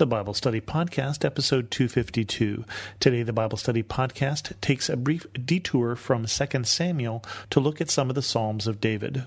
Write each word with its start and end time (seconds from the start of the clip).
the 0.00 0.06
Bible 0.06 0.32
Study 0.32 0.62
Podcast, 0.62 1.26
episode 1.26 1.70
252. 1.70 2.64
Today, 3.00 3.22
the 3.22 3.34
Bible 3.34 3.58
Study 3.58 3.82
Podcast 3.82 4.58
takes 4.62 4.88
a 4.88 4.96
brief 4.96 5.26
detour 5.34 5.94
from 5.94 6.24
2 6.24 6.64
Samuel 6.64 7.22
to 7.50 7.60
look 7.60 7.82
at 7.82 7.90
some 7.90 8.08
of 8.08 8.14
the 8.14 8.22
Psalms 8.22 8.66
of 8.66 8.80
David. 8.80 9.24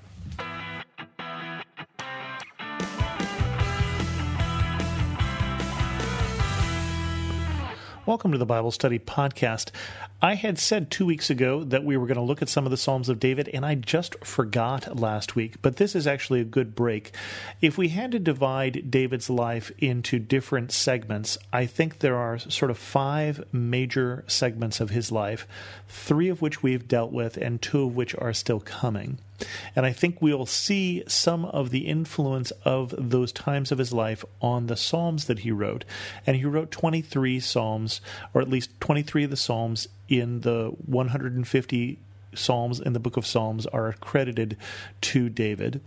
Welcome 8.05 8.33
to 8.33 8.37
the 8.37 8.45
Bible 8.45 8.71
Study 8.71 8.99
Podcast. 8.99 9.71
I 10.21 10.35
had 10.35 10.59
said 10.59 10.91
two 10.91 11.05
weeks 11.05 11.29
ago 11.29 11.63
that 11.63 11.85
we 11.85 11.95
were 11.95 12.05
going 12.05 12.17
to 12.17 12.21
look 12.21 12.41
at 12.41 12.49
some 12.49 12.65
of 12.65 12.71
the 12.71 12.75
Psalms 12.75 13.07
of 13.07 13.17
David, 13.17 13.49
and 13.53 13.65
I 13.65 13.75
just 13.75 14.25
forgot 14.25 14.99
last 14.99 15.37
week, 15.37 15.61
but 15.61 15.77
this 15.77 15.95
is 15.95 16.05
actually 16.05 16.41
a 16.41 16.43
good 16.43 16.75
break. 16.75 17.15
If 17.61 17.77
we 17.77 17.87
had 17.87 18.11
to 18.11 18.19
divide 18.19 18.91
David's 18.91 19.29
life 19.29 19.71
into 19.77 20.19
different 20.19 20.73
segments, 20.73 21.37
I 21.53 21.65
think 21.65 21.99
there 21.99 22.17
are 22.17 22.39
sort 22.39 22.71
of 22.71 22.77
five 22.77 23.41
major 23.53 24.25
segments 24.27 24.81
of 24.81 24.89
his 24.89 25.09
life, 25.09 25.47
three 25.87 26.27
of 26.27 26.41
which 26.41 26.61
we've 26.61 26.89
dealt 26.89 27.13
with, 27.13 27.37
and 27.37 27.61
two 27.61 27.83
of 27.83 27.95
which 27.95 28.13
are 28.15 28.33
still 28.33 28.59
coming. 28.59 29.19
And 29.75 29.85
I 29.85 29.91
think 29.91 30.21
we'll 30.21 30.45
see 30.45 31.03
some 31.07 31.45
of 31.45 31.69
the 31.69 31.87
influence 31.87 32.51
of 32.63 32.93
those 32.97 33.31
times 33.31 33.71
of 33.71 33.77
his 33.77 33.93
life 33.93 34.23
on 34.41 34.67
the 34.67 34.77
Psalms 34.77 35.25
that 35.25 35.39
he 35.39 35.51
wrote. 35.51 35.85
And 36.25 36.37
he 36.37 36.45
wrote 36.45 36.71
23 36.71 37.39
Psalms, 37.39 38.01
or 38.33 38.41
at 38.41 38.49
least 38.49 38.79
23 38.79 39.25
of 39.25 39.29
the 39.29 39.37
Psalms 39.37 39.87
in 40.09 40.41
the 40.41 40.73
150 40.85 41.99
Psalms 42.35 42.79
in 42.79 42.93
the 42.93 42.99
book 42.99 43.17
of 43.17 43.25
Psalms 43.25 43.65
are 43.67 43.87
accredited 43.87 44.57
to 45.01 45.29
David 45.29 45.81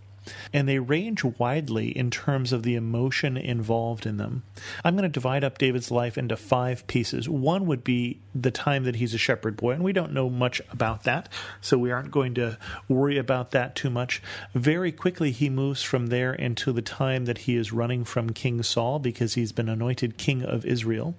and 0.53 0.69
they 0.69 0.79
range 0.79 1.25
widely 1.25 1.97
in 1.97 2.11
terms 2.11 2.53
of 2.53 2.63
the 2.63 2.75
emotion 2.75 3.37
involved 3.37 4.07
in 4.07 4.17
them. 4.17 4.43
I'm 4.85 4.95
going 4.95 5.03
to 5.05 5.09
divide 5.09 5.45
up 5.45 5.59
David's 5.59 5.91
life 5.91 6.19
into 6.19 6.37
five 6.37 6.87
pieces. 6.87 7.29
One 7.29 7.67
would 7.67 7.85
be 7.85 8.21
the 8.35 8.51
time 8.51 8.85
that 8.85 8.97
he's 8.97 9.15
a 9.15 9.19
shepherd 9.19 9.57
boy, 9.57 9.73
and 9.73 9.85
we 9.85 9.93
don't 9.93 10.13
know 10.13 10.29
much 10.29 10.61
about 10.71 11.05
that, 11.05 11.29
so 11.61 11.79
we 11.79 11.91
aren't 11.91 12.11
going 12.11 12.35
to 12.35 12.59
worry 12.89 13.19
about 13.19 13.53
that 13.53 13.75
too 13.75 13.91
much. 13.91 14.23
Very 14.55 14.93
quickly, 14.93 15.31
he 15.31 15.49
moves 15.49 15.83
from 15.83 16.09
there 16.09 16.33
into 16.35 16.73
the 16.73 16.83
time 16.83 17.25
that 17.25 17.39
he 17.39 17.57
is 17.57 17.73
running 17.73 18.05
from 18.05 18.31
King 18.31 18.63
Saul 18.63 18.99
because 18.99 19.35
he's 19.35 19.53
been 19.53 19.69
anointed 19.69 20.19
king 20.19 20.43
of 20.43 20.65
Israel. 20.65 21.15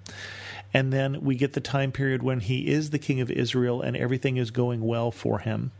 And 0.74 0.92
then 0.92 1.22
we 1.22 1.34
get 1.34 1.54
the 1.54 1.60
time 1.60 1.92
period 1.92 2.22
when 2.22 2.40
he 2.40 2.68
is 2.68 2.90
the 2.90 2.98
king 2.98 3.20
of 3.20 3.30
Israel 3.30 3.80
and 3.80 3.96
everything 3.96 4.36
is 4.36 4.50
going 4.50 4.82
well 4.82 5.10
for 5.10 5.38
him. 5.38 5.72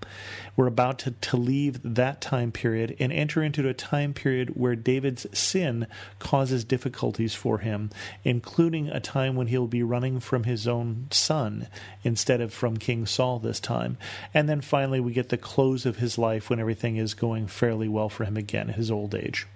We're 0.56 0.66
about 0.66 0.98
to, 1.00 1.10
to 1.10 1.36
leave 1.36 1.80
that 1.84 2.20
time 2.20 2.52
period 2.52 2.96
and 2.98 3.12
enter 3.12 3.42
into 3.42 3.68
a 3.68 3.74
time 3.74 4.14
period 4.14 4.50
where 4.56 4.74
David's 4.74 5.26
sin 5.38 5.86
causes 6.18 6.64
difficulties 6.64 7.34
for 7.34 7.58
him, 7.58 7.90
including 8.24 8.88
a 8.88 9.00
time 9.00 9.36
when 9.36 9.48
he'll 9.48 9.66
be 9.66 9.82
running 9.82 10.20
from 10.20 10.44
his 10.44 10.66
own 10.66 11.08
son 11.10 11.68
instead 12.02 12.40
of 12.40 12.52
from 12.52 12.76
King 12.76 13.06
Saul 13.06 13.38
this 13.38 13.60
time. 13.60 13.98
And 14.32 14.48
then 14.48 14.60
finally, 14.60 15.00
we 15.00 15.12
get 15.12 15.28
the 15.28 15.36
close 15.36 15.84
of 15.84 15.98
his 15.98 16.18
life 16.18 16.48
when 16.48 16.60
everything 16.60 16.96
is 16.96 17.14
going 17.14 17.46
fairly 17.46 17.88
well 17.88 18.08
for 18.08 18.24
him 18.24 18.36
again, 18.36 18.68
his 18.68 18.90
old 18.90 19.14
age 19.14 19.46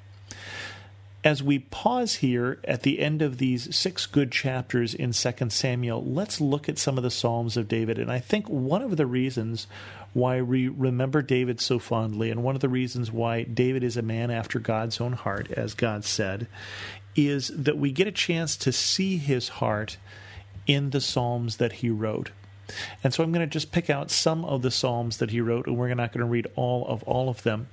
as 1.25 1.43
we 1.43 1.61
pause 1.61 2.17
here 2.17 2.59
at 2.65 2.83
the 2.83 2.99
end 2.99 3.23
of 3.23 3.39
these 3.39 3.75
six 3.75 4.07
good 4.07 4.33
chapters 4.33 4.93
in 4.93 5.13
2 5.13 5.51
Samuel, 5.51 6.05
let's 6.05 6.41
look 6.41 6.69
at 6.69 6.79
some 6.79 6.97
of 6.97 7.05
the 7.05 7.11
Psalms 7.11 7.57
of 7.57 7.69
David. 7.69 7.99
And 7.99 8.11
I 8.11 8.19
think 8.19 8.49
one 8.49 8.83
of 8.83 8.97
the 8.97 9.07
reasons 9.07 9.69
why 10.15 10.43
we 10.43 10.69
remember 10.69 11.23
David 11.23 11.61
so 11.61 11.79
fondly, 11.79 12.31
and 12.31 12.43
one 12.43 12.55
of 12.55 12.61
the 12.61 12.69
reasons 12.69 13.13
why 13.13 13.45
David 13.45 13.85
is 13.85 13.97
a 13.97 14.03
man 14.03 14.31
after 14.31 14.59
God's 14.59 15.01
own 15.01 15.13
heart, 15.13 15.51
as 15.53 15.75
God 15.75 16.05
said, 16.05 16.49
is 17.15 17.49
that 17.49 17.79
we 17.79 17.93
get 17.93 18.09
a 18.09 18.13
chance 18.13 18.57
to 18.57 18.73
see 18.73 19.17
his 19.17 19.49
heart 19.49 19.99
in 20.67 20.91
the 20.91 21.01
Psalms 21.01 21.59
that 21.59 21.75
he 21.75 21.91
wrote. 21.91 22.31
And 23.03 23.13
so 23.13 23.23
I'm 23.23 23.33
going 23.33 23.47
to 23.47 23.53
just 23.53 23.73
pick 23.73 23.91
out 23.91 24.11
some 24.11 24.45
of 24.45 24.63
the 24.63 24.71
Psalms 24.71 25.19
that 25.19 25.31
he 25.31 25.41
wrote, 25.41 25.67
and 25.67 25.77
we're 25.77 25.93
not 25.95 26.13
going 26.13 26.25
to 26.25 26.31
read 26.31 26.47
all 26.57 26.87
of 26.87 27.03
all 27.05 27.29
of 27.29 27.43
them. 27.43 27.69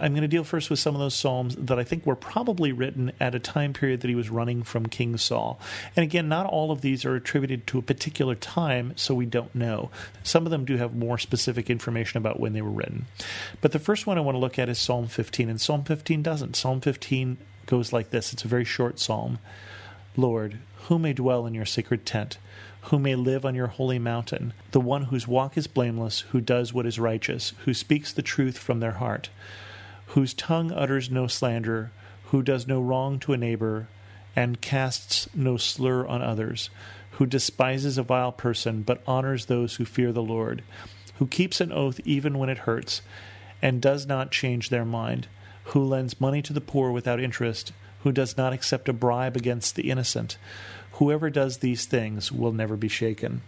I'm 0.00 0.12
going 0.12 0.22
to 0.22 0.28
deal 0.28 0.44
first 0.44 0.70
with 0.70 0.78
some 0.78 0.94
of 0.94 1.00
those 1.00 1.14
Psalms 1.14 1.56
that 1.56 1.78
I 1.78 1.84
think 1.84 2.06
were 2.06 2.16
probably 2.16 2.72
written 2.72 3.12
at 3.20 3.34
a 3.34 3.38
time 3.38 3.72
period 3.72 4.00
that 4.00 4.08
he 4.08 4.14
was 4.14 4.30
running 4.30 4.62
from 4.62 4.86
King 4.86 5.16
Saul. 5.16 5.60
And 5.96 6.04
again, 6.04 6.28
not 6.28 6.46
all 6.46 6.70
of 6.70 6.80
these 6.80 7.04
are 7.04 7.14
attributed 7.14 7.66
to 7.68 7.78
a 7.78 7.82
particular 7.82 8.34
time, 8.34 8.92
so 8.96 9.14
we 9.14 9.26
don't 9.26 9.54
know. 9.54 9.90
Some 10.22 10.46
of 10.46 10.50
them 10.50 10.64
do 10.64 10.76
have 10.76 10.94
more 10.94 11.18
specific 11.18 11.70
information 11.70 12.18
about 12.18 12.40
when 12.40 12.52
they 12.52 12.62
were 12.62 12.70
written. 12.70 13.06
But 13.60 13.72
the 13.72 13.78
first 13.78 14.06
one 14.06 14.18
I 14.18 14.22
want 14.22 14.34
to 14.34 14.40
look 14.40 14.58
at 14.58 14.68
is 14.68 14.78
Psalm 14.78 15.06
15, 15.06 15.48
and 15.48 15.60
Psalm 15.60 15.84
15 15.84 16.22
doesn't. 16.22 16.56
Psalm 16.56 16.80
15 16.80 17.38
goes 17.66 17.92
like 17.92 18.10
this 18.10 18.32
it's 18.32 18.44
a 18.44 18.48
very 18.48 18.64
short 18.64 18.98
psalm. 18.98 19.38
Lord, 20.16 20.58
who 20.88 20.98
may 20.98 21.12
dwell 21.12 21.46
in 21.46 21.54
your 21.54 21.64
sacred 21.64 22.04
tent? 22.04 22.38
Who 22.86 22.98
may 22.98 23.14
live 23.14 23.44
on 23.44 23.54
your 23.54 23.68
holy 23.68 23.98
mountain, 23.98 24.52
the 24.72 24.80
one 24.80 25.04
whose 25.04 25.28
walk 25.28 25.56
is 25.56 25.66
blameless, 25.66 26.20
who 26.32 26.40
does 26.40 26.72
what 26.72 26.86
is 26.86 26.98
righteous, 26.98 27.54
who 27.64 27.72
speaks 27.72 28.12
the 28.12 28.22
truth 28.22 28.58
from 28.58 28.80
their 28.80 28.92
heart, 28.92 29.30
whose 30.06 30.34
tongue 30.34 30.72
utters 30.72 31.10
no 31.10 31.26
slander, 31.26 31.92
who 32.26 32.42
does 32.42 32.66
no 32.66 32.80
wrong 32.80 33.18
to 33.20 33.32
a 33.32 33.36
neighbor, 33.36 33.88
and 34.34 34.60
casts 34.60 35.28
no 35.34 35.56
slur 35.56 36.06
on 36.06 36.22
others, 36.22 36.70
who 37.12 37.26
despises 37.26 37.98
a 37.98 38.02
vile 38.02 38.32
person, 38.32 38.82
but 38.82 39.02
honors 39.06 39.46
those 39.46 39.76
who 39.76 39.84
fear 39.84 40.12
the 40.12 40.22
Lord, 40.22 40.62
who 41.18 41.26
keeps 41.26 41.60
an 41.60 41.72
oath 41.72 42.00
even 42.04 42.38
when 42.38 42.48
it 42.48 42.58
hurts, 42.58 43.00
and 43.60 43.80
does 43.80 44.06
not 44.06 44.32
change 44.32 44.70
their 44.70 44.84
mind, 44.84 45.28
who 45.66 45.84
lends 45.84 46.20
money 46.20 46.42
to 46.42 46.52
the 46.52 46.60
poor 46.60 46.90
without 46.90 47.20
interest, 47.20 47.72
who 48.00 48.10
does 48.10 48.36
not 48.36 48.52
accept 48.52 48.88
a 48.88 48.92
bribe 48.92 49.36
against 49.36 49.76
the 49.76 49.88
innocent, 49.88 50.36
Whoever 50.94 51.30
does 51.30 51.58
these 51.58 51.86
things 51.86 52.30
will 52.30 52.52
never 52.52 52.76
be 52.76 52.88
shaken. 52.88 53.42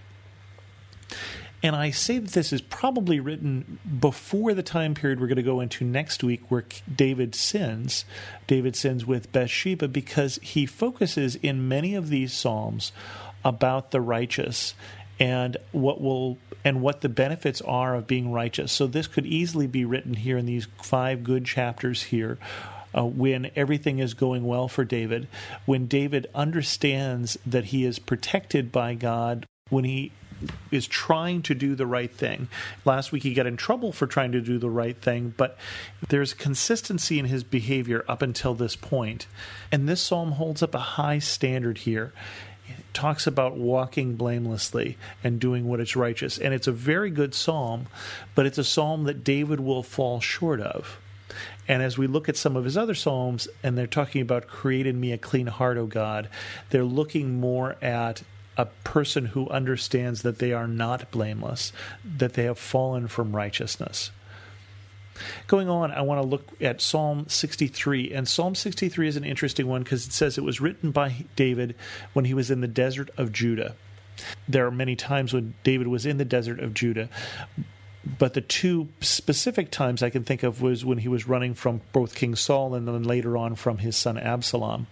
And 1.62 1.75
I 1.75 1.93
say 1.93 2.19
that 2.19 2.32
this 2.32 2.53
is 2.53 2.60
probably 2.60 3.21
written 3.21 3.78
before 3.99 4.53
the 4.53 4.62
time 4.62 4.93
period 4.93 5.19
we're 5.19 5.28
going 5.28 5.37
to 5.37 5.43
go 5.43 5.60
into 5.60 5.82
next 5.82 6.22
week 6.22 6.43
where 6.50 6.66
David 6.94 7.34
sins. 7.34 8.05
David 8.47 8.77
sins 8.77 9.06
with 9.06 9.32
Bathsheba 9.32 9.88
because 9.88 10.38
he 10.43 10.66
focuses 10.66 11.37
in 11.37 11.66
many 11.66 11.94
of 11.94 12.10
these 12.10 12.34
Psalms 12.34 12.93
about 13.43 13.93
the 13.93 14.03
righteous 14.03 14.75
and 15.19 15.56
what 15.72 16.03
will 16.03 16.37
and 16.66 16.82
what 16.82 17.00
the 17.00 17.09
benefits 17.09 17.62
are 17.62 17.94
of 17.94 18.06
being 18.06 18.31
righteous. 18.31 18.71
So 18.71 18.87
this 18.87 19.06
could 19.06 19.25
easily 19.25 19.66
be 19.66 19.87
written 19.87 20.12
here 20.12 20.37
in 20.37 20.44
these 20.44 20.66
five 20.82 21.25
good 21.25 21.47
chapters 21.47 22.03
here 22.03 22.37
uh, 22.94 23.05
when 23.05 23.50
everything 23.56 23.99
is 23.99 24.15
going 24.15 24.44
well 24.47 24.69
for 24.69 24.84
David, 24.84 25.28
when 25.66 25.87
David 25.87 26.27
understands 26.34 27.37
that 27.44 27.66
he 27.66 27.84
is 27.84 27.99
protected 27.99 28.71
by 28.71 28.94
God, 28.94 29.47
when 29.71 29.84
he 29.84 30.12
is 30.71 30.87
trying 30.87 31.43
to 31.43 31.55
do 31.55 31.75
the 31.75 31.87
right 31.87 32.12
thing. 32.12 32.49
Last 32.84 33.12
week 33.12 33.22
he 33.22 33.34
got 33.34 33.47
in 33.47 33.56
trouble 33.56 33.93
for 33.93 34.06
trying 34.06 34.32
to 34.32 34.41
do 34.41 34.59
the 34.59 34.71
right 34.71 34.97
thing, 34.97 35.32
but 35.37 35.56
there's 36.09 36.34
consistency 36.34 37.19
in 37.19 37.27
his 37.27 37.44
behavior 37.44 38.05
up 38.09 38.22
until 38.22 38.55
this 38.55 38.77
point. 38.77 39.26
And 39.72 39.88
this 39.88 40.03
psalm 40.03 40.32
holds 40.32 40.62
up 40.62 40.75
a 40.75 40.78
high 40.78 41.19
standard 41.19 41.78
here. 41.78 42.12
It 42.66 42.84
talks 42.93 43.26
about 43.26 43.56
walking 43.56 44.16
blamelessly 44.16 44.97
and 45.22 45.41
doing 45.41 45.66
what 45.66 45.81
is 45.81 45.97
righteous. 45.97 46.38
And 46.38 46.55
it's 46.55 46.66
a 46.66 46.72
very 46.72 47.11
good 47.11 47.34
psalm, 47.34 47.87
but 48.34 48.47
it's 48.47 48.59
a 48.59 48.65
psalm 48.65 49.05
that 49.05 49.25
David 49.25 49.61
will 49.61 49.82
fall 49.82 50.21
short 50.21 50.61
of. 50.61 50.99
And 51.66 51.82
as 51.82 51.97
we 51.97 52.06
look 52.06 52.28
at 52.28 52.36
some 52.36 52.56
of 52.56 52.64
his 52.64 52.76
other 52.76 52.94
psalms, 52.94 53.48
and 53.62 53.76
they're 53.76 53.86
talking 53.86 54.20
about 54.22 54.47
create 54.47 54.86
in 54.86 55.00
me 55.00 55.12
a 55.12 55.19
clean 55.19 55.47
heart, 55.47 55.76
O 55.78 55.86
God, 55.86 56.28
they're 56.70 56.84
looking 56.84 57.41
more 57.41 57.76
at 57.82 58.22
a 58.56 58.66
person 58.84 59.26
who 59.26 59.48
understands 59.48 60.22
that 60.22 60.38
they 60.38 60.52
are 60.52 60.69
not 60.69 61.10
blameless, 61.10 61.72
that 62.04 62.34
they 62.34 62.44
have 62.44 62.58
fallen 62.58 63.08
from 63.08 63.34
righteousness. 63.34 64.10
Going 65.47 65.69
on, 65.69 65.92
I 65.92 66.02
want 66.02 66.20
to 66.20 66.26
look 66.26 66.48
at 66.60 66.80
Psalm 66.80 67.26
63. 67.28 68.12
And 68.12 68.28
Psalm 68.28 68.54
63 68.54 69.08
is 69.08 69.16
an 69.16 69.25
interesting 69.25 69.66
one 69.66 69.82
because 69.82 70.06
it 70.06 70.12
says 70.12 70.36
it 70.36 70.44
was 70.44 70.60
written 70.60 70.91
by 70.91 71.25
David 71.36 71.76
when 72.12 72.25
he 72.25 72.34
was 72.34 72.50
in 72.50 72.61
the 72.61 72.69
desert 72.69 73.11
of 73.16 73.32
Judah. 73.32 73.76
There 74.49 74.66
are 74.66 74.72
many 74.72 74.96
times 74.96 75.32
when 75.32 75.55
David 75.62 75.87
was 75.87 76.06
in 76.06 76.19
the 76.19 76.25
desert 76.25 76.61
of 76.61 76.75
Judah, 76.75 77.08
but 78.18 78.34
the 78.34 78.40
two 78.40 78.88
specific 79.00 79.70
times 79.70 80.02
I 80.02 80.10
can 80.10 80.24
think 80.24 80.42
of 80.42 80.60
was 80.60 80.84
when 80.84 80.98
he 80.98 81.08
was 81.08 81.28
running 81.28 81.54
from 81.54 81.80
both 81.92 82.14
King 82.14 82.34
Saul 82.34 82.74
and 82.74 82.86
then 82.86 83.02
later 83.02 83.36
on 83.36 83.54
from 83.54 83.78
his 83.78 83.96
son 83.96 84.18
Absalom. 84.18 84.86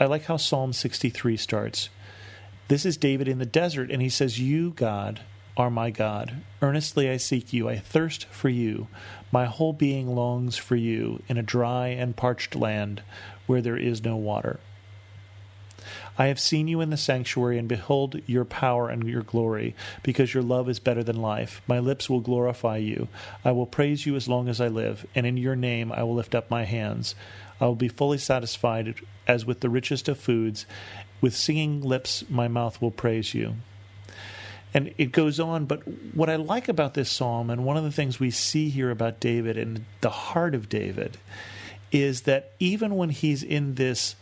I 0.00 0.06
like 0.06 0.24
how 0.24 0.36
Psalm 0.36 0.72
63 0.72 1.36
starts. 1.36 1.88
This 2.68 2.84
is 2.84 2.96
David 2.96 3.28
in 3.28 3.38
the 3.38 3.46
desert, 3.46 3.90
and 3.90 4.02
he 4.02 4.08
says, 4.08 4.40
You, 4.40 4.70
God, 4.70 5.20
are 5.56 5.70
my 5.70 5.90
God. 5.90 6.42
Earnestly 6.60 7.08
I 7.08 7.18
seek 7.18 7.52
you. 7.52 7.68
I 7.68 7.78
thirst 7.78 8.24
for 8.26 8.48
you. 8.48 8.88
My 9.30 9.44
whole 9.44 9.72
being 9.72 10.14
longs 10.14 10.56
for 10.56 10.76
you 10.76 11.22
in 11.28 11.36
a 11.36 11.42
dry 11.42 11.88
and 11.88 12.16
parched 12.16 12.56
land 12.56 13.02
where 13.46 13.60
there 13.60 13.76
is 13.76 14.02
no 14.02 14.16
water. 14.16 14.58
I 16.18 16.26
have 16.26 16.38
seen 16.38 16.68
you 16.68 16.80
in 16.80 16.90
the 16.90 16.96
sanctuary, 16.96 17.58
and 17.58 17.68
behold 17.68 18.20
your 18.26 18.44
power 18.44 18.88
and 18.88 19.08
your 19.08 19.22
glory, 19.22 19.74
because 20.02 20.34
your 20.34 20.42
love 20.42 20.68
is 20.68 20.78
better 20.78 21.02
than 21.02 21.22
life. 21.22 21.62
My 21.66 21.78
lips 21.78 22.10
will 22.10 22.20
glorify 22.20 22.76
you. 22.76 23.08
I 23.44 23.52
will 23.52 23.66
praise 23.66 24.04
you 24.04 24.14
as 24.16 24.28
long 24.28 24.48
as 24.48 24.60
I 24.60 24.68
live, 24.68 25.06
and 25.14 25.26
in 25.26 25.36
your 25.36 25.56
name 25.56 25.90
I 25.90 26.02
will 26.02 26.14
lift 26.14 26.34
up 26.34 26.50
my 26.50 26.64
hands. 26.64 27.14
I 27.60 27.66
will 27.66 27.76
be 27.76 27.88
fully 27.88 28.18
satisfied 28.18 28.94
as 29.26 29.46
with 29.46 29.60
the 29.60 29.70
richest 29.70 30.08
of 30.08 30.18
foods. 30.18 30.66
With 31.20 31.36
singing 31.36 31.80
lips, 31.80 32.24
my 32.28 32.48
mouth 32.48 32.82
will 32.82 32.90
praise 32.90 33.32
you. 33.32 33.54
And 34.74 34.92
it 34.98 35.12
goes 35.12 35.38
on, 35.38 35.66
but 35.66 35.82
what 36.14 36.30
I 36.30 36.36
like 36.36 36.68
about 36.68 36.94
this 36.94 37.10
psalm, 37.10 37.50
and 37.50 37.64
one 37.64 37.76
of 37.76 37.84
the 37.84 37.92
things 37.92 38.18
we 38.18 38.30
see 38.30 38.68
here 38.70 38.90
about 38.90 39.20
David 39.20 39.56
and 39.56 39.84
the 40.00 40.10
heart 40.10 40.54
of 40.54 40.68
David, 40.68 41.18
is 41.90 42.22
that 42.22 42.52
even 42.58 42.96
when 42.96 43.10
he's 43.10 43.42
in 43.42 43.74
this 43.74 44.16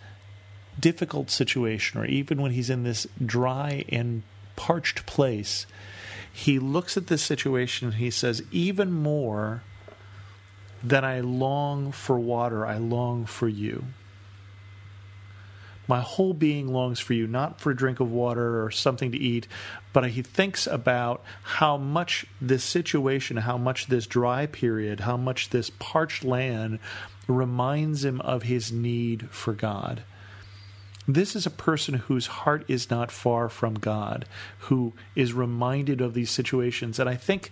difficult 0.80 1.30
situation, 1.30 2.00
or 2.00 2.04
even 2.04 2.40
when 2.40 2.52
he's 2.52 2.70
in 2.70 2.84
this 2.84 3.06
dry 3.24 3.84
and 3.88 4.22
parched 4.56 5.06
place, 5.06 5.66
he 6.32 6.58
looks 6.58 6.96
at 6.96 7.08
this 7.08 7.22
situation 7.22 7.88
and 7.88 7.96
he 7.96 8.10
says, 8.10 8.42
Even 8.50 8.92
more 8.92 9.62
than 10.82 11.04
I 11.04 11.20
long 11.20 11.92
for 11.92 12.18
water, 12.18 12.64
I 12.64 12.78
long 12.78 13.26
for 13.26 13.48
you. 13.48 13.84
My 15.86 16.00
whole 16.00 16.34
being 16.34 16.68
longs 16.72 17.00
for 17.00 17.14
you, 17.14 17.26
not 17.26 17.60
for 17.60 17.72
a 17.72 17.76
drink 17.76 17.98
of 17.98 18.12
water 18.12 18.64
or 18.64 18.70
something 18.70 19.10
to 19.10 19.18
eat, 19.18 19.48
but 19.92 20.08
he 20.08 20.22
thinks 20.22 20.68
about 20.68 21.24
how 21.42 21.76
much 21.76 22.26
this 22.40 22.62
situation, 22.62 23.38
how 23.38 23.58
much 23.58 23.88
this 23.88 24.06
dry 24.06 24.46
period, 24.46 25.00
how 25.00 25.16
much 25.16 25.50
this 25.50 25.70
parched 25.80 26.22
land 26.22 26.78
reminds 27.26 28.04
him 28.04 28.20
of 28.20 28.44
his 28.44 28.70
need 28.70 29.28
for 29.30 29.52
God. 29.52 30.04
This 31.14 31.34
is 31.34 31.46
a 31.46 31.50
person 31.50 31.94
whose 31.94 32.26
heart 32.26 32.64
is 32.68 32.90
not 32.90 33.10
far 33.10 33.48
from 33.48 33.74
God, 33.74 34.26
who 34.60 34.92
is 35.16 35.32
reminded 35.32 36.00
of 36.00 36.14
these 36.14 36.30
situations. 36.30 36.98
And 36.98 37.08
I 37.08 37.16
think 37.16 37.50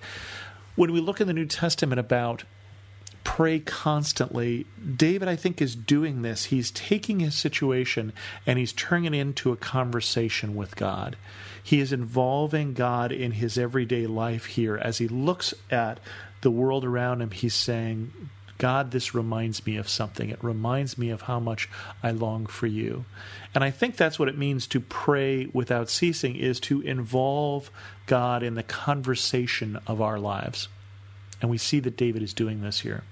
when 0.76 0.92
we 0.92 1.00
look 1.00 1.20
in 1.20 1.26
the 1.26 1.32
New 1.32 1.46
Testament 1.46 1.98
about 1.98 2.44
pray 3.28 3.60
constantly. 3.60 4.64
David, 4.96 5.28
I 5.28 5.36
think, 5.36 5.60
is 5.60 5.76
doing 5.76 6.22
this. 6.22 6.46
He's 6.46 6.70
taking 6.70 7.20
his 7.20 7.34
situation 7.34 8.14
and 8.46 8.58
he's 8.58 8.72
turning 8.72 9.12
it 9.12 9.18
into 9.18 9.52
a 9.52 9.56
conversation 9.56 10.56
with 10.56 10.74
God. 10.76 11.14
He 11.62 11.78
is 11.78 11.92
involving 11.92 12.72
God 12.72 13.12
in 13.12 13.32
his 13.32 13.58
everyday 13.58 14.06
life 14.06 14.46
here. 14.46 14.78
As 14.78 14.96
he 14.96 15.08
looks 15.08 15.52
at 15.70 16.00
the 16.40 16.50
world 16.50 16.86
around 16.86 17.20
him, 17.20 17.30
he's 17.30 17.54
saying, 17.54 18.12
God, 18.58 18.90
this 18.90 19.14
reminds 19.14 19.64
me 19.64 19.76
of 19.76 19.88
something. 19.88 20.30
It 20.30 20.42
reminds 20.42 20.98
me 20.98 21.10
of 21.10 21.22
how 21.22 21.38
much 21.38 21.68
I 22.02 22.10
long 22.10 22.46
for 22.46 22.66
you. 22.66 23.04
And 23.54 23.62
I 23.62 23.70
think 23.70 23.96
that's 23.96 24.18
what 24.18 24.28
it 24.28 24.36
means 24.36 24.66
to 24.68 24.80
pray 24.80 25.46
without 25.52 25.88
ceasing 25.88 26.34
is 26.34 26.58
to 26.60 26.80
involve 26.80 27.70
God 28.06 28.42
in 28.42 28.54
the 28.54 28.64
conversation 28.64 29.78
of 29.86 30.00
our 30.00 30.18
lives. 30.18 30.68
And 31.40 31.50
we 31.50 31.58
see 31.58 31.78
that 31.80 31.96
David 31.96 32.22
is 32.22 32.34
doing 32.34 32.60
this 32.60 32.80
here. 32.80 33.04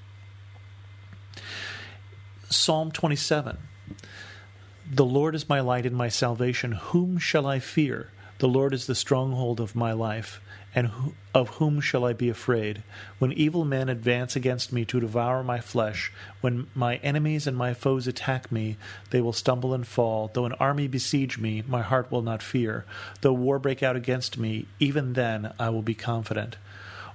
Psalm 2.51 2.91
27 2.91 3.59
The 4.91 5.05
Lord 5.05 5.37
is 5.37 5.49
my 5.49 5.61
light 5.61 5.87
and 5.87 5.97
my 5.97 6.09
salvation. 6.09 6.73
Whom 6.73 7.19
shall 7.19 7.47
I 7.47 7.61
fear? 7.61 8.11
The 8.39 8.49
Lord 8.49 8.75
is 8.75 8.87
the 8.87 8.95
stronghold 8.95 9.61
of 9.61 9.75
my 9.75 9.93
life. 9.93 10.41
And 10.75 10.91
of 11.35 11.49
whom 11.57 11.81
shall 11.81 12.05
I 12.05 12.13
be 12.13 12.29
afraid? 12.29 12.83
When 13.19 13.33
evil 13.33 13.65
men 13.65 13.89
advance 13.89 14.37
against 14.37 14.75
me 14.75 14.85
to 14.85 15.01
devour 15.01 15.43
my 15.43 15.59
flesh, 15.59 16.13
when 16.43 16.67
my 16.75 16.97
enemies 16.97 17.47
and 17.47 17.57
my 17.57 17.73
foes 17.73 18.07
attack 18.07 18.53
me, 18.53 18.77
they 19.09 19.23
will 19.23 19.33
stumble 19.33 19.73
and 19.73 19.87
fall. 19.87 20.31
Though 20.35 20.45
an 20.45 20.53
army 20.55 20.87
besiege 20.87 21.39
me, 21.39 21.63
my 21.67 21.81
heart 21.81 22.13
will 22.13 22.21
not 22.21 22.43
fear. 22.43 22.85
Though 23.23 23.33
war 23.33 23.59
break 23.59 23.83
out 23.83 23.97
against 23.97 24.37
me, 24.37 24.67
even 24.79 25.15
then 25.15 25.55
I 25.59 25.71
will 25.71 25.81
be 25.81 25.95
confident. 25.95 26.59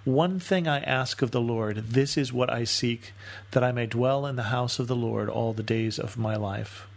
One 0.06 0.40
thing 0.40 0.68
I 0.68 0.80
ask 0.80 1.22
of 1.22 1.30
the 1.30 1.40
Lord, 1.40 1.90
this 1.90 2.18
is 2.18 2.34
what 2.34 2.52
I 2.52 2.64
seek, 2.64 3.14
that 3.52 3.64
I 3.64 3.72
may 3.72 3.86
dwell 3.86 4.26
in 4.26 4.38
the 4.38 4.44
house 4.44 4.80
of 4.80 4.88
the 4.88 4.96
Lord 4.96 5.30
all 5.30 5.54
the 5.54 5.62
days 5.62 6.00
of 6.00 6.18
my 6.18 6.36
life, 6.36 6.88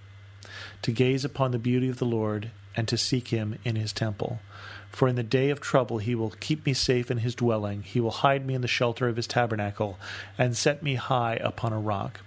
to 0.85 0.93
gaze 0.93 1.25
upon 1.25 1.51
the 1.51 1.59
beauty 1.59 1.89
of 1.89 1.99
the 1.99 2.05
Lord 2.05 2.51
and 2.77 2.87
to 2.89 2.99
seek 2.99 3.29
him 3.29 3.59
in 3.65 3.75
his 3.75 3.91
temple. 3.91 4.41
For 4.91 5.09
in 5.09 5.17
the 5.17 5.23
day 5.23 5.49
of 5.49 5.59
trouble 5.59 5.97
he 5.97 6.15
will 6.15 6.35
keep 6.41 6.67
me 6.67 6.75
safe 6.75 7.11
in 7.11 7.19
his 7.19 7.35
dwelling, 7.35 7.81
he 7.83 8.01
will 8.01 8.11
hide 8.11 8.45
me 8.45 8.53
in 8.53 8.61
the 8.61 8.69
shelter 8.69 9.09
of 9.09 9.17
his 9.17 9.27
tabernacle, 9.27 9.99
and 10.37 10.55
set 10.55 10.83
me 10.83 10.97
high 10.97 11.37
upon 11.37 11.73
a 11.73 11.81
rock. 11.81 12.21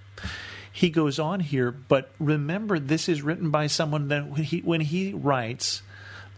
He 0.74 0.90
goes 0.90 1.20
on 1.20 1.42
here, 1.42 1.70
but 1.70 2.10
remember 2.20 2.80
this 2.80 3.08
is 3.08 3.22
written 3.22 3.52
by 3.52 3.68
someone 3.68 4.08
that 4.08 4.28
when 4.28 4.44
he, 4.44 4.60
when 4.62 4.82
he 4.82 5.14
writes, 5.14 5.84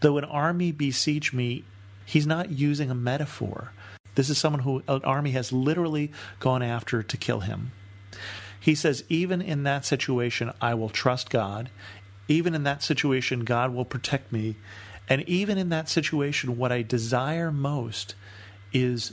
though 0.00 0.18
an 0.18 0.24
army 0.24 0.72
besiege 0.72 1.32
me, 1.32 1.64
he's 2.04 2.26
not 2.26 2.50
using 2.50 2.90
a 2.90 2.94
metaphor. 2.94 3.72
This 4.14 4.28
is 4.28 4.36
someone 4.36 4.62
who 4.62 4.82
an 4.88 5.04
army 5.04 5.30
has 5.30 5.52
literally 5.54 6.12
gone 6.38 6.62
after 6.62 7.02
to 7.02 7.16
kill 7.16 7.40
him. 7.40 7.72
He 8.60 8.74
says, 8.74 9.04
even 9.08 9.40
in 9.40 9.62
that 9.62 9.86
situation, 9.86 10.52
I 10.60 10.74
will 10.74 10.90
trust 10.90 11.30
God. 11.30 11.70
Even 12.30 12.54
in 12.54 12.62
that 12.62 12.80
situation, 12.80 13.44
God 13.44 13.74
will 13.74 13.84
protect 13.84 14.30
me. 14.30 14.54
And 15.08 15.28
even 15.28 15.58
in 15.58 15.70
that 15.70 15.88
situation, 15.88 16.56
what 16.56 16.70
I 16.70 16.82
desire 16.82 17.50
most 17.50 18.14
is 18.72 19.12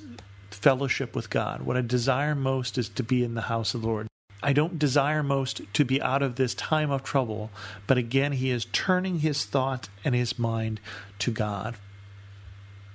fellowship 0.51 1.15
with 1.15 1.31
God. 1.31 1.63
What 1.63 1.77
I 1.77 1.81
desire 1.81 2.35
most 2.35 2.77
is 2.77 2.89
to 2.89 3.01
be 3.01 3.23
in 3.23 3.33
the 3.33 3.41
house 3.41 3.73
of 3.73 3.81
the 3.81 3.87
Lord. 3.87 4.07
I 4.43 4.53
don't 4.53 4.77
desire 4.77 5.23
most 5.23 5.61
to 5.73 5.83
be 5.83 5.99
out 5.99 6.21
of 6.21 6.35
this 6.35 6.53
time 6.53 6.91
of 6.91 7.01
trouble, 7.01 7.49
but 7.87 7.97
again, 7.97 8.33
he 8.33 8.51
is 8.51 8.65
turning 8.65 9.19
his 9.19 9.45
thought 9.45 9.89
and 10.05 10.13
his 10.13 10.37
mind 10.37 10.79
to 11.17 11.31
God. 11.31 11.75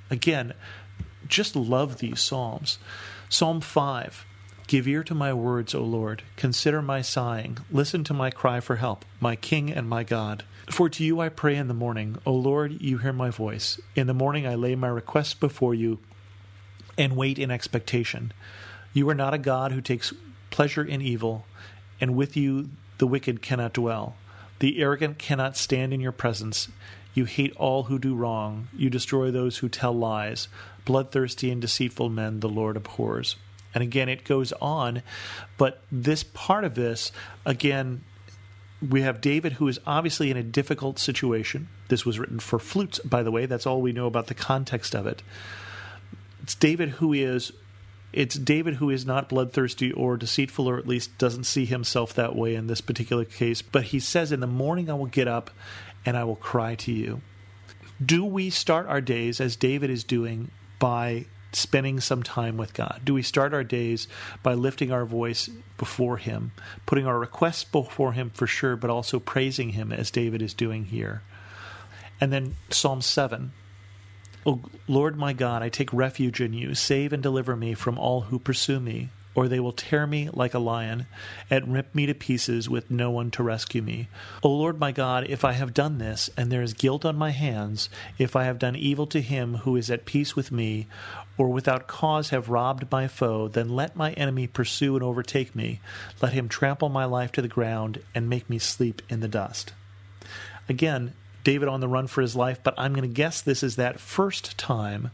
Again, 0.09 0.53
just 1.27 1.57
love 1.57 1.99
these 1.99 2.21
Psalms. 2.21 2.79
Psalm 3.29 3.61
5 3.61 4.25
Give 4.73 4.89
ear 4.89 5.05
to 5.05 5.15
my 5.15 5.35
words, 5.35 5.75
O 5.75 5.83
Lord. 5.83 6.23
Consider 6.37 6.81
my 6.81 7.03
sighing. 7.03 7.59
Listen 7.71 8.05
to 8.05 8.15
my 8.15 8.31
cry 8.31 8.59
for 8.61 8.77
help, 8.77 9.05
my 9.21 9.37
King 9.37 9.71
and 9.71 9.87
my 9.87 10.03
God. 10.03 10.45
For 10.71 10.89
to 10.89 11.05
you 11.05 11.21
I 11.21 11.29
pray 11.29 11.57
in 11.57 11.69
the 11.69 11.75
morning. 11.75 12.17
O 12.25 12.33
Lord, 12.33 12.81
you 12.81 12.97
hear 12.97 13.13
my 13.13 13.29
voice. 13.29 13.79
In 13.95 14.07
the 14.07 14.15
morning 14.15 14.47
I 14.47 14.55
lay 14.55 14.75
my 14.75 14.89
requests 14.89 15.35
before 15.35 15.75
you 15.75 15.99
and 16.97 17.19
wait 17.19 17.39
in 17.39 17.51
expectation. 17.51 18.33
You 18.95 19.07
are 19.11 19.15
not 19.15 19.35
a 19.35 19.39
God 19.39 19.73
who 19.73 19.83
takes 19.83 20.15
pleasure 20.49 20.83
in 20.83 21.03
evil, 21.03 21.45
and 22.01 22.17
with 22.17 22.35
you 22.35 22.71
the 22.97 23.07
wicked 23.07 23.43
cannot 23.43 23.75
dwell. 23.75 24.17
The 24.61 24.81
arrogant 24.81 25.19
cannot 25.19 25.59
stand 25.59 25.93
in 25.93 26.01
your 26.01 26.13
presence. 26.13 26.69
You 27.13 27.27
hate 27.27 27.55
all 27.57 27.83
who 27.83 27.99
do 27.99 28.15
wrong. 28.15 28.69
You 28.75 28.89
destroy 28.89 29.31
those 29.31 29.59
who 29.59 29.69
tell 29.69 29.93
lies. 29.93 30.49
Bloodthirsty 30.87 31.51
and 31.51 31.61
deceitful 31.61 32.09
men 32.09 32.41
the 32.41 32.49
Lord 32.49 32.79
abhors. 32.79 33.37
And 33.75 33.83
again, 33.83 34.09
it 34.09 34.25
goes 34.25 34.53
on, 34.61 35.03
but 35.57 35.83
this 35.91 36.23
part 36.23 36.65
of 36.65 36.75
this, 36.75 37.11
again, 37.47 38.05
we 38.87 39.03
have 39.03 39.21
David 39.21 39.55
who 39.55 39.69
is 39.69 39.79
obviously 39.87 40.31
in 40.31 40.37
a 40.37 40.43
difficult 40.43 40.99
situation. 40.99 41.69
This 41.89 42.05
was 42.05 42.19
written 42.19 42.41
for 42.41 42.59
flutes, 42.59 42.99
by 43.01 43.23
the 43.23 43.31
way. 43.31 43.47
That's 43.47 43.67
all 43.67 43.81
we 43.81 43.93
know 43.93 44.07
about 44.07 44.27
the 44.27 44.35
context 44.35 44.95
of 44.95 45.07
it. 45.07 45.23
It's 46.43 46.55
David 46.55 46.91
who 46.91 47.13
is 47.13 47.53
it's 48.13 48.35
David 48.35 48.75
who 48.75 48.91
is 48.91 49.07
not 49.07 49.31
bloodthirsty 49.31 49.91
or 49.91 50.19
deceitful, 50.19 50.69
or 50.69 50.79
at 50.79 50.87
least 50.87 51.17
doesn't 51.17 51.45
see 51.45 51.65
himself 51.65 52.13
that 52.15 52.37
way 52.37 52.55
in 52.55 52.67
this 52.67 52.83
particular 52.83 53.25
case. 53.25 53.63
But 53.63 53.85
he 53.85 54.01
says, 54.01 54.33
In 54.33 54.41
the 54.41 54.47
morning 54.47 54.91
I 54.91 54.95
will 54.95 55.07
get 55.07 55.29
up 55.29 55.51
and 56.05 56.17
I 56.17 56.25
will 56.25 56.37
cry 56.37 56.75
to 56.75 56.93
you. 56.93 57.23
Do 58.05 58.25
we 58.25 58.51
start 58.51 58.87
our 58.87 59.01
days 59.01 59.41
as 59.41 59.57
David 59.57 59.89
is 59.89 60.05
doing 60.05 60.51
by 60.79 61.27
spending 61.53 62.01
some 62.01 62.23
time 62.23 62.57
with 62.57 62.75
God? 62.75 63.03
Do 63.05 63.15
we 63.15 63.23
start 63.23 63.55
our 63.55 63.65
days 63.65 64.09
by 64.43 64.55
lifting 64.55 64.93
our 64.93 65.05
voice 65.05 65.49
before 65.79 66.17
Him, 66.17 66.53
putting 66.87 67.07
our 67.07 67.19
requests 67.19 67.65
before 67.65 68.13
Him 68.13 68.31
for 68.31 68.47
sure, 68.47 68.77
but 68.77 68.91
also 68.91 69.19
praising 69.19 69.71
Him 69.71 69.93
as 69.93 70.11
David 70.11 70.43
is 70.43 70.55
doing 70.55 70.87
here? 70.87 71.23
And 72.21 72.33
then 72.33 72.57
Psalm 72.71 73.03
7. 73.03 73.53
O 74.45 74.61
Lord 74.89 75.17
my 75.17 75.33
God, 75.33 75.63
I 75.63 75.69
take 75.69 75.93
refuge 75.93 76.41
in 76.41 76.53
you. 76.53 76.75
Save 76.75 77.13
and 77.13 77.23
deliver 77.23 77.57
me 77.57 77.75
from 77.75 77.99
all 77.99 78.23
who 78.23 78.39
pursue 78.39 78.81
me 78.81 79.11
or 79.35 79.49
they 79.49 79.61
will 79.61 79.73
tear 79.73 80.07
me 80.07 80.29
like 80.33 80.55
a 80.55 80.59
lion 80.59 81.07
and 81.51 81.73
rip 81.73 81.95
me 81.95 82.07
to 82.07 82.15
pieces 82.15 82.69
with 82.69 82.91
no 82.91 83.11
one 83.11 83.31
to 83.31 83.43
rescue 83.43 83.83
me. 83.83 84.09
O 84.43 84.51
Lord 84.51 84.79
my 84.79 84.93
God, 84.93 85.27
if 85.29 85.45
I 85.45 85.53
have 85.53 85.75
done 85.75 85.99
this, 85.99 86.29
and 86.37 86.51
there 86.51 86.63
is 86.63 86.75
guilt 86.75 87.05
on 87.05 87.17
my 87.17 87.31
hands, 87.31 87.89
if 88.19 88.37
I 88.37 88.45
have 88.45 88.59
done 88.59 88.77
evil 88.77 89.07
to 89.09 89.21
him 89.21 89.57
who 89.59 89.77
is 89.77 89.91
at 89.91 90.05
peace 90.05 90.37
with 90.37 90.53
me, 90.53 90.87
or 91.39 91.49
without 91.49 91.87
cause 91.87 92.31
have 92.31 92.51
robbed 92.51 92.91
my 92.91 93.09
foe, 93.09 93.49
then 93.49 93.71
let 93.71 93.97
my 93.97 94.13
enemy 94.13 94.47
pursue 94.47 94.95
and 94.95 95.03
overtake 95.03 95.57
me. 95.57 95.81
Let 96.21 96.35
him 96.35 96.49
trample 96.49 96.89
my 96.89 97.07
life 97.07 97.33
to 97.33 97.43
the 97.43 97.49
ground 97.49 98.03
and 98.15 98.29
make 98.29 98.51
me 98.51 98.59
sleep 98.59 99.01
in 99.09 99.21
the 99.21 99.29
dust. 99.29 99.73
Again, 100.69 101.15
David 101.45 101.69
on 101.69 101.81
the 101.81 101.89
run 101.89 102.07
for 102.07 102.21
his 102.21 102.37
life, 102.37 102.61
but 102.63 102.75
I'm 102.79 102.93
going 102.93 103.09
to 103.09 103.15
guess 103.15 103.41
this 103.41 103.63
is 103.63 103.77
that 103.77 104.01
first 104.01 104.57
time 104.59 105.11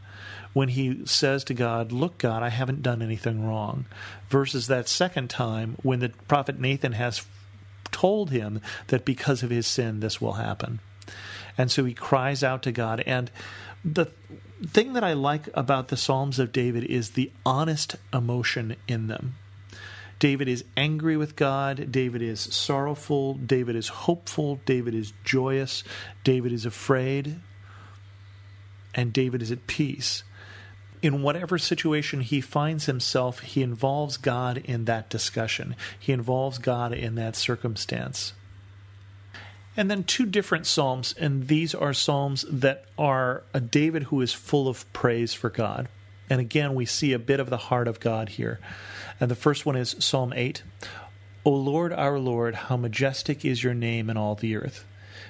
when 0.53 0.69
he 0.69 1.05
says 1.05 1.43
to 1.45 1.53
God, 1.53 1.91
Look, 1.91 2.17
God, 2.17 2.43
I 2.43 2.49
haven't 2.49 2.81
done 2.81 3.01
anything 3.01 3.45
wrong, 3.45 3.85
versus 4.29 4.67
that 4.67 4.87
second 4.87 5.29
time 5.29 5.77
when 5.83 5.99
the 5.99 6.09
prophet 6.27 6.59
Nathan 6.59 6.93
has 6.93 7.25
told 7.91 8.31
him 8.31 8.61
that 8.87 9.05
because 9.05 9.43
of 9.43 9.49
his 9.49 9.67
sin, 9.67 9.99
this 9.99 10.21
will 10.21 10.33
happen. 10.33 10.79
And 11.57 11.71
so 11.71 11.85
he 11.85 11.93
cries 11.93 12.43
out 12.43 12.63
to 12.63 12.71
God. 12.71 13.03
And 13.05 13.31
the 13.83 14.05
thing 14.65 14.93
that 14.93 15.03
I 15.03 15.13
like 15.13 15.49
about 15.53 15.89
the 15.89 15.97
Psalms 15.97 16.39
of 16.39 16.51
David 16.51 16.83
is 16.83 17.11
the 17.11 17.31
honest 17.45 17.95
emotion 18.13 18.75
in 18.87 19.07
them. 19.07 19.35
David 20.19 20.49
is 20.49 20.65
angry 20.75 21.15
with 21.15 21.35
God. 21.35 21.91
David 21.91 22.21
is 22.21 22.41
sorrowful. 22.41 23.35
David 23.35 23.75
is 23.75 23.87
hopeful. 23.87 24.59
David 24.65 24.93
is 24.93 25.13
joyous. 25.23 25.83
David 26.23 26.51
is 26.51 26.65
afraid. 26.65 27.39
And 28.93 29.13
David 29.13 29.41
is 29.41 29.51
at 29.51 29.65
peace. 29.65 30.23
In 31.01 31.21
whatever 31.21 31.57
situation 31.57 32.19
he 32.19 32.41
finds 32.41 32.85
himself, 32.85 33.39
he 33.39 33.63
involves 33.63 34.17
God 34.17 34.57
in 34.57 34.83
that 34.85 35.09
discussion. 35.09 35.77
He 35.97 36.11
involves 36.11 36.57
God 36.57 36.91
in 36.91 37.15
that 37.15 37.37
circumstance. 37.37 38.33
And 39.77 39.89
then 39.89 40.03
two 40.03 40.25
different 40.25 40.65
psalms, 40.65 41.15
and 41.17 41.47
these 41.47 41.73
are 41.73 41.93
psalms 41.93 42.43
that 42.49 42.83
are 42.97 43.43
a 43.53 43.61
David 43.61 44.03
who 44.03 44.19
is 44.19 44.33
full 44.33 44.67
of 44.67 44.91
praise 44.91 45.33
for 45.33 45.49
God. 45.49 45.87
And 46.29 46.39
again, 46.39 46.75
we 46.75 46.85
see 46.85 47.13
a 47.13 47.19
bit 47.19 47.39
of 47.39 47.49
the 47.49 47.57
heart 47.57 47.87
of 47.87 47.99
God 47.99 48.29
here. 48.29 48.59
And 49.19 49.31
the 49.31 49.35
first 49.35 49.65
one 49.65 49.75
is 49.75 49.95
Psalm 49.99 50.33
8 50.35 50.63
O 51.45 51.51
Lord, 51.51 51.93
our 51.93 52.19
Lord, 52.19 52.53
how 52.53 52.77
majestic 52.77 53.45
is 53.45 53.63
your 53.63 53.73
name 53.73 54.09
in 54.09 54.17
all 54.17 54.35
the 54.35 54.55
earth. 54.55 54.85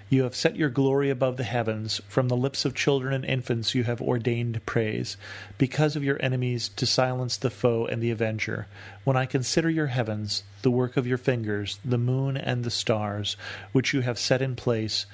You 0.09 0.23
have 0.23 0.35
set 0.35 0.55
your 0.55 0.69
glory 0.69 1.11
above 1.11 1.37
the 1.37 1.43
heavens. 1.43 2.01
From 2.07 2.27
the 2.27 2.35
lips 2.35 2.65
of 2.65 2.73
children 2.73 3.13
and 3.13 3.23
infants 3.23 3.75
you 3.75 3.83
have 3.83 4.01
ordained 4.01 4.65
praise, 4.65 5.17
because 5.59 5.95
of 5.95 6.03
your 6.03 6.17
enemies 6.19 6.69
to 6.77 6.87
silence 6.87 7.37
the 7.37 7.51
foe 7.51 7.85
and 7.85 8.01
the 8.01 8.09
avenger. 8.09 8.65
When 9.03 9.15
I 9.15 9.27
consider 9.27 9.69
your 9.69 9.87
heavens, 9.87 10.43
the 10.63 10.71
work 10.71 10.97
of 10.97 11.05
your 11.05 11.19
fingers, 11.19 11.79
the 11.85 11.99
moon 11.99 12.37
and 12.37 12.63
the 12.63 12.71
stars, 12.71 13.37
which 13.71 13.93
you 13.93 14.01
have 14.01 14.17
set 14.17 14.41
in 14.41 14.55
place, 14.55 15.05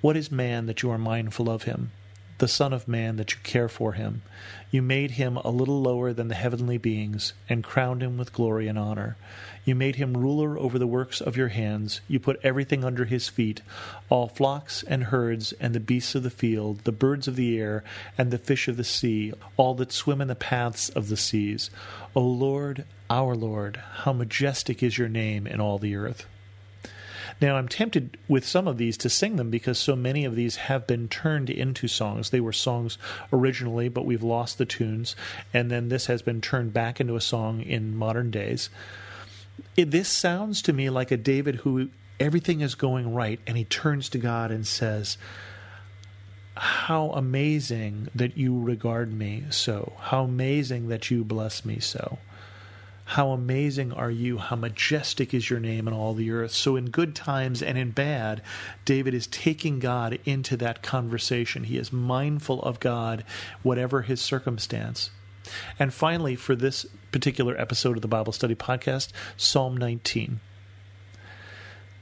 what 0.00 0.16
is 0.16 0.32
man 0.32 0.66
that 0.66 0.82
you 0.82 0.90
are 0.90 0.98
mindful 0.98 1.48
of 1.48 1.62
him? 1.62 1.92
The 2.40 2.48
Son 2.48 2.72
of 2.72 2.88
Man, 2.88 3.16
that 3.16 3.32
you 3.32 3.38
care 3.42 3.68
for 3.68 3.92
him. 3.92 4.22
You 4.70 4.82
made 4.82 5.12
him 5.12 5.36
a 5.36 5.50
little 5.50 5.80
lower 5.80 6.12
than 6.12 6.28
the 6.28 6.34
heavenly 6.34 6.78
beings, 6.78 7.34
and 7.48 7.62
crowned 7.62 8.02
him 8.02 8.16
with 8.16 8.32
glory 8.32 8.66
and 8.66 8.78
honor. 8.78 9.16
You 9.64 9.74
made 9.74 9.96
him 9.96 10.16
ruler 10.16 10.58
over 10.58 10.78
the 10.78 10.86
works 10.86 11.20
of 11.20 11.36
your 11.36 11.48
hands. 11.48 12.00
You 12.08 12.18
put 12.18 12.40
everything 12.42 12.82
under 12.82 13.04
his 13.04 13.28
feet 13.28 13.60
all 14.08 14.28
flocks 14.28 14.82
and 14.82 15.04
herds, 15.04 15.52
and 15.60 15.74
the 15.74 15.80
beasts 15.80 16.14
of 16.14 16.22
the 16.22 16.30
field, 16.30 16.80
the 16.84 16.92
birds 16.92 17.28
of 17.28 17.36
the 17.36 17.58
air, 17.58 17.84
and 18.16 18.30
the 18.30 18.38
fish 18.38 18.68
of 18.68 18.76
the 18.76 18.84
sea, 18.84 19.32
all 19.56 19.74
that 19.74 19.92
swim 19.92 20.20
in 20.20 20.28
the 20.28 20.34
paths 20.34 20.88
of 20.88 21.08
the 21.08 21.16
seas. 21.16 21.70
O 22.16 22.22
Lord, 22.22 22.84
our 23.08 23.36
Lord, 23.36 23.76
how 23.76 24.12
majestic 24.12 24.82
is 24.82 24.98
your 24.98 25.08
name 25.08 25.46
in 25.46 25.60
all 25.60 25.78
the 25.78 25.94
earth. 25.94 26.26
Now, 27.40 27.56
I'm 27.56 27.68
tempted 27.68 28.18
with 28.28 28.46
some 28.46 28.68
of 28.68 28.76
these 28.76 28.96
to 28.98 29.08
sing 29.08 29.36
them 29.36 29.50
because 29.50 29.78
so 29.78 29.96
many 29.96 30.24
of 30.24 30.36
these 30.36 30.56
have 30.56 30.86
been 30.86 31.08
turned 31.08 31.48
into 31.48 31.88
songs. 31.88 32.30
They 32.30 32.40
were 32.40 32.52
songs 32.52 32.98
originally, 33.32 33.88
but 33.88 34.04
we've 34.04 34.22
lost 34.22 34.58
the 34.58 34.66
tunes, 34.66 35.16
and 35.54 35.70
then 35.70 35.88
this 35.88 36.06
has 36.06 36.20
been 36.20 36.40
turned 36.40 36.72
back 36.72 37.00
into 37.00 37.16
a 37.16 37.20
song 37.20 37.62
in 37.62 37.96
modern 37.96 38.30
days. 38.30 38.68
It, 39.76 39.90
this 39.90 40.08
sounds 40.08 40.60
to 40.62 40.72
me 40.72 40.90
like 40.90 41.10
a 41.10 41.16
David 41.16 41.56
who 41.56 41.88
everything 42.18 42.60
is 42.60 42.74
going 42.74 43.14
right, 43.14 43.40
and 43.46 43.56
he 43.56 43.64
turns 43.64 44.10
to 44.10 44.18
God 44.18 44.50
and 44.50 44.66
says, 44.66 45.16
how 46.56 47.12
amazing 47.12 48.08
that 48.14 48.36
you 48.36 48.60
regard 48.60 49.12
me 49.12 49.44
so. 49.48 49.94
How 49.98 50.24
amazing 50.24 50.88
that 50.88 51.10
you 51.10 51.24
bless 51.24 51.64
me 51.64 51.78
so. 51.78 52.18
How 53.10 53.32
amazing 53.32 53.92
are 53.92 54.12
you? 54.12 54.38
How 54.38 54.54
majestic 54.54 55.34
is 55.34 55.50
your 55.50 55.58
name 55.58 55.88
in 55.88 55.94
all 55.94 56.14
the 56.14 56.30
earth. 56.30 56.52
So, 56.52 56.76
in 56.76 56.90
good 56.90 57.16
times 57.16 57.60
and 57.60 57.76
in 57.76 57.90
bad, 57.90 58.40
David 58.84 59.14
is 59.14 59.26
taking 59.26 59.80
God 59.80 60.20
into 60.24 60.56
that 60.58 60.84
conversation. 60.84 61.64
He 61.64 61.76
is 61.76 61.92
mindful 61.92 62.62
of 62.62 62.78
God, 62.78 63.24
whatever 63.64 64.02
his 64.02 64.20
circumstance. 64.20 65.10
And 65.76 65.92
finally, 65.92 66.36
for 66.36 66.54
this 66.54 66.86
particular 67.10 67.60
episode 67.60 67.96
of 67.96 68.02
the 68.02 68.06
Bible 68.06 68.32
Study 68.32 68.54
Podcast, 68.54 69.08
Psalm 69.36 69.76
19. 69.76 70.38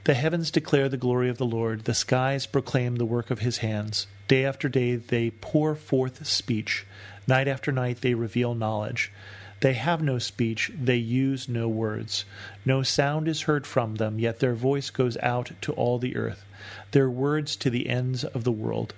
The 0.05 0.13
heavens 0.13 0.49
declare 0.49 0.87
the 0.87 0.97
glory 0.97 1.29
of 1.29 1.37
the 1.37 1.45
Lord, 1.45 1.83
the 1.83 1.93
skies 1.93 2.45
proclaim 2.45 2.95
the 2.95 3.05
work 3.05 3.29
of 3.29 3.39
his 3.39 3.57
hands. 3.57 4.07
Day 4.27 4.45
after 4.45 4.69
day 4.69 4.95
they 4.95 5.31
pour 5.31 5.75
forth 5.75 6.25
speech, 6.25 6.85
night 7.27 7.47
after 7.47 7.71
night 7.71 8.01
they 8.01 8.13
reveal 8.13 8.55
knowledge. 8.55 9.11
They 9.59 9.73
have 9.73 10.01
no 10.01 10.17
speech, 10.17 10.71
they 10.73 10.95
use 10.95 11.49
no 11.49 11.67
words. 11.67 12.23
No 12.63 12.81
sound 12.81 13.27
is 13.27 13.41
heard 13.41 13.67
from 13.67 13.95
them, 13.95 14.19
yet 14.19 14.39
their 14.39 14.55
voice 14.55 14.89
goes 14.89 15.17
out 15.17 15.51
to 15.61 15.73
all 15.73 15.99
the 15.99 16.15
earth, 16.15 16.45
their 16.91 17.09
words 17.09 17.57
to 17.57 17.69
the 17.69 17.89
ends 17.89 18.23
of 18.23 18.45
the 18.45 18.53
world. 18.53 18.93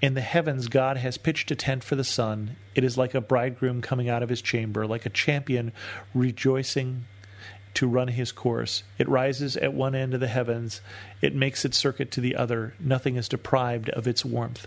In 0.00 0.14
the 0.14 0.20
heavens, 0.20 0.66
God 0.66 0.96
has 0.96 1.16
pitched 1.18 1.52
a 1.52 1.54
tent 1.54 1.84
for 1.84 1.94
the 1.94 2.02
sun. 2.02 2.56
It 2.74 2.82
is 2.82 2.98
like 2.98 3.14
a 3.14 3.20
bridegroom 3.20 3.80
coming 3.80 4.08
out 4.08 4.24
of 4.24 4.28
his 4.28 4.42
chamber, 4.42 4.84
like 4.84 5.06
a 5.06 5.10
champion 5.10 5.70
rejoicing 6.12 7.04
to 7.74 7.88
run 7.88 8.08
his 8.08 8.32
course. 8.32 8.82
It 8.98 9.08
rises 9.08 9.56
at 9.56 9.72
one 9.72 9.94
end 9.94 10.14
of 10.14 10.20
the 10.20 10.28
heavens, 10.28 10.80
it 11.20 11.34
makes 11.34 11.64
its 11.64 11.78
circuit 11.78 12.10
to 12.12 12.20
the 12.20 12.36
other. 12.36 12.74
Nothing 12.78 13.16
is 13.16 13.28
deprived 13.28 13.88
of 13.90 14.06
its 14.06 14.24
warmth. 14.24 14.66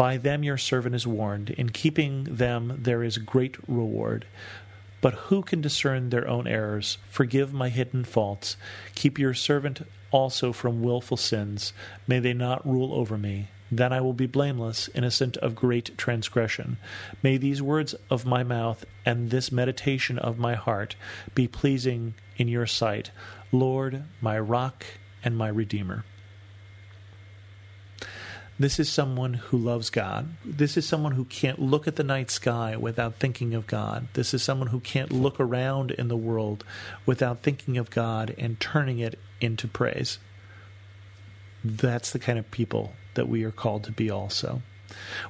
By 0.00 0.16
them 0.16 0.42
your 0.42 0.56
servant 0.56 0.94
is 0.94 1.06
warned. 1.06 1.50
In 1.50 1.68
keeping 1.68 2.24
them 2.24 2.78
there 2.80 3.02
is 3.02 3.18
great 3.18 3.58
reward. 3.68 4.24
But 5.02 5.28
who 5.28 5.42
can 5.42 5.60
discern 5.60 6.08
their 6.08 6.26
own 6.26 6.46
errors? 6.46 6.96
Forgive 7.10 7.52
my 7.52 7.68
hidden 7.68 8.04
faults. 8.04 8.56
Keep 8.94 9.18
your 9.18 9.34
servant 9.34 9.86
also 10.10 10.54
from 10.54 10.80
wilful 10.82 11.18
sins. 11.18 11.74
May 12.06 12.18
they 12.18 12.32
not 12.32 12.66
rule 12.66 12.94
over 12.94 13.18
me. 13.18 13.48
Then 13.70 13.92
I 13.92 14.00
will 14.00 14.14
be 14.14 14.24
blameless, 14.24 14.88
innocent 14.94 15.36
of 15.36 15.54
great 15.54 15.98
transgression. 15.98 16.78
May 17.22 17.36
these 17.36 17.60
words 17.60 17.94
of 18.08 18.24
my 18.24 18.42
mouth 18.42 18.86
and 19.04 19.28
this 19.28 19.52
meditation 19.52 20.18
of 20.18 20.38
my 20.38 20.54
heart 20.54 20.96
be 21.34 21.46
pleasing 21.46 22.14
in 22.38 22.48
your 22.48 22.66
sight, 22.66 23.10
Lord, 23.52 24.04
my 24.22 24.38
rock 24.38 24.86
and 25.22 25.36
my 25.36 25.48
redeemer. 25.48 26.06
This 28.60 28.78
is 28.78 28.90
someone 28.90 29.32
who 29.32 29.56
loves 29.56 29.88
God. 29.88 30.34
This 30.44 30.76
is 30.76 30.86
someone 30.86 31.12
who 31.12 31.24
can't 31.24 31.58
look 31.58 31.88
at 31.88 31.96
the 31.96 32.04
night 32.04 32.30
sky 32.30 32.76
without 32.76 33.14
thinking 33.14 33.54
of 33.54 33.66
God. 33.66 34.08
This 34.12 34.34
is 34.34 34.42
someone 34.42 34.68
who 34.68 34.80
can't 34.80 35.10
look 35.10 35.40
around 35.40 35.92
in 35.92 36.08
the 36.08 36.16
world 36.16 36.62
without 37.06 37.42
thinking 37.42 37.78
of 37.78 37.88
God 37.88 38.34
and 38.36 38.60
turning 38.60 38.98
it 38.98 39.18
into 39.40 39.66
praise. 39.66 40.18
That's 41.64 42.10
the 42.10 42.18
kind 42.18 42.38
of 42.38 42.50
people 42.50 42.92
that 43.14 43.30
we 43.30 43.44
are 43.44 43.50
called 43.50 43.84
to 43.84 43.92
be 43.92 44.10
also. 44.10 44.60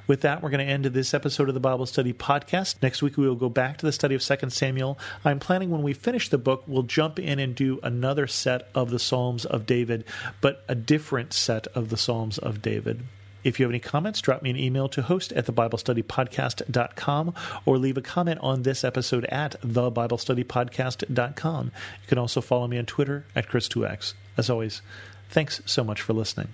With 0.07 0.19
that, 0.21 0.43
we're 0.43 0.49
going 0.49 0.67
to 0.67 0.69
end 0.69 0.83
this 0.83 1.13
episode 1.13 1.47
of 1.47 1.53
the 1.53 1.61
Bible 1.61 1.85
Study 1.85 2.11
Podcast. 2.11 2.81
Next 2.81 3.01
week, 3.01 3.15
we 3.15 3.29
will 3.29 3.35
go 3.35 3.47
back 3.47 3.77
to 3.77 3.85
the 3.85 3.93
study 3.93 4.13
of 4.13 4.21
2 4.21 4.49
Samuel. 4.49 4.99
I'm 5.23 5.39
planning 5.39 5.69
when 5.69 5.83
we 5.83 5.93
finish 5.93 6.27
the 6.27 6.37
book, 6.37 6.65
we'll 6.67 6.83
jump 6.83 7.17
in 7.17 7.39
and 7.39 7.55
do 7.55 7.79
another 7.81 8.27
set 8.27 8.67
of 8.75 8.89
the 8.89 8.99
Psalms 8.99 9.45
of 9.45 9.65
David, 9.65 10.03
but 10.41 10.65
a 10.67 10.75
different 10.75 11.31
set 11.31 11.65
of 11.67 11.87
the 11.87 11.95
Psalms 11.95 12.37
of 12.37 12.61
David. 12.61 13.05
If 13.43 13.59
you 13.59 13.65
have 13.65 13.71
any 13.71 13.79
comments, 13.79 14.21
drop 14.21 14.41
me 14.41 14.49
an 14.49 14.57
email 14.57 14.87
to 14.89 15.01
host 15.01 15.31
at 15.33 15.45
thebiblestudypodcast.com 15.45 17.33
or 17.65 17.77
leave 17.77 17.97
a 17.97 18.01
comment 18.01 18.39
on 18.41 18.63
this 18.63 18.83
episode 18.83 19.25
at 19.25 19.59
thebiblestudypodcast.com. 19.61 21.65
You 21.65 22.07
can 22.07 22.17
also 22.17 22.41
follow 22.41 22.67
me 22.67 22.77
on 22.77 22.85
Twitter 22.85 23.25
at 23.35 23.47
Chris2X. 23.47 24.13
As 24.37 24.49
always, 24.49 24.81
thanks 25.29 25.61
so 25.65 25.83
much 25.83 26.01
for 26.01 26.13
listening. 26.13 26.47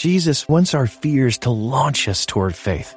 Jesus 0.00 0.48
wants 0.48 0.72
our 0.72 0.86
fears 0.86 1.36
to 1.44 1.50
launch 1.50 2.08
us 2.08 2.24
toward 2.24 2.54
faith. 2.54 2.96